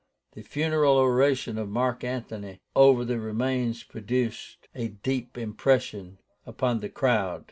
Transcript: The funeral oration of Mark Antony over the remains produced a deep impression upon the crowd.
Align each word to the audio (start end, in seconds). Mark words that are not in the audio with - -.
The 0.31 0.41
funeral 0.41 0.97
oration 0.97 1.59
of 1.59 1.69
Mark 1.69 2.03
Antony 2.03 2.59
over 2.75 3.05
the 3.05 3.19
remains 3.19 3.83
produced 3.83 4.67
a 4.73 4.87
deep 4.87 5.37
impression 5.37 6.17
upon 6.43 6.79
the 6.79 6.89
crowd. 6.89 7.39